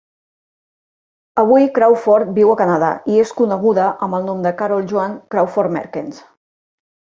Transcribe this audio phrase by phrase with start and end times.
[1.41, 6.27] Avui Crawford viu a Canadà, i es coneguda amb el nom de Carole Joan Crawford-Merkens.